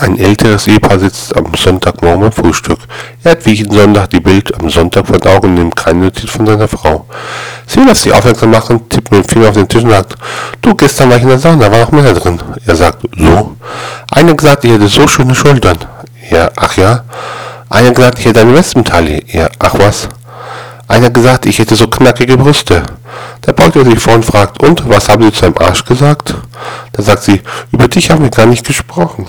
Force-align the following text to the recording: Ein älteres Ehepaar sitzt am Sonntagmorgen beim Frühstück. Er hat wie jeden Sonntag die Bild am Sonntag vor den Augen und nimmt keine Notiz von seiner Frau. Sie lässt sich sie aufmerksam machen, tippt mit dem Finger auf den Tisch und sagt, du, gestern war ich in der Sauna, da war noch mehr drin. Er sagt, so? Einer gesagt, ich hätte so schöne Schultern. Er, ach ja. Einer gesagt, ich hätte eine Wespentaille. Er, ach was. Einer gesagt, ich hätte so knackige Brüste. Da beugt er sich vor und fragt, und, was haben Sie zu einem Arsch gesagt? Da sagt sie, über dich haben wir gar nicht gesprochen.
Ein 0.00 0.18
älteres 0.18 0.66
Ehepaar 0.66 0.98
sitzt 0.98 1.36
am 1.36 1.52
Sonntagmorgen 1.54 2.22
beim 2.22 2.32
Frühstück. 2.32 2.78
Er 3.22 3.32
hat 3.32 3.44
wie 3.44 3.52
jeden 3.52 3.74
Sonntag 3.74 4.08
die 4.08 4.20
Bild 4.20 4.58
am 4.58 4.70
Sonntag 4.70 5.06
vor 5.06 5.18
den 5.18 5.30
Augen 5.30 5.48
und 5.48 5.54
nimmt 5.56 5.76
keine 5.76 6.04
Notiz 6.04 6.30
von 6.30 6.46
seiner 6.46 6.68
Frau. 6.68 7.04
Sie 7.66 7.80
lässt 7.80 8.04
sich 8.04 8.10
sie 8.10 8.16
aufmerksam 8.16 8.50
machen, 8.50 8.88
tippt 8.88 9.12
mit 9.12 9.26
dem 9.26 9.28
Finger 9.28 9.48
auf 9.50 9.56
den 9.56 9.68
Tisch 9.68 9.82
und 9.84 9.90
sagt, 9.90 10.14
du, 10.62 10.74
gestern 10.74 11.10
war 11.10 11.18
ich 11.18 11.22
in 11.22 11.28
der 11.28 11.38
Sauna, 11.38 11.68
da 11.68 11.72
war 11.72 11.80
noch 11.80 11.92
mehr 11.92 12.14
drin. 12.14 12.40
Er 12.64 12.76
sagt, 12.76 13.02
so? 13.14 13.56
Einer 14.10 14.32
gesagt, 14.32 14.64
ich 14.64 14.72
hätte 14.72 14.88
so 14.88 15.06
schöne 15.06 15.34
Schultern. 15.34 15.76
Er, 16.30 16.50
ach 16.56 16.78
ja. 16.78 17.04
Einer 17.68 17.90
gesagt, 17.90 18.20
ich 18.20 18.24
hätte 18.24 18.40
eine 18.40 18.54
Wespentaille. 18.54 19.22
Er, 19.28 19.50
ach 19.58 19.74
was. 19.78 20.08
Einer 20.88 21.10
gesagt, 21.10 21.44
ich 21.44 21.58
hätte 21.58 21.76
so 21.76 21.88
knackige 21.88 22.38
Brüste. 22.38 22.84
Da 23.42 23.52
beugt 23.52 23.76
er 23.76 23.84
sich 23.84 23.98
vor 23.98 24.14
und 24.14 24.24
fragt, 24.24 24.62
und, 24.62 24.88
was 24.88 25.10
haben 25.10 25.24
Sie 25.24 25.32
zu 25.32 25.44
einem 25.44 25.58
Arsch 25.58 25.84
gesagt? 25.84 26.34
Da 26.92 27.02
sagt 27.02 27.22
sie, 27.22 27.42
über 27.70 27.86
dich 27.86 28.10
haben 28.10 28.22
wir 28.22 28.30
gar 28.30 28.46
nicht 28.46 28.66
gesprochen. 28.66 29.26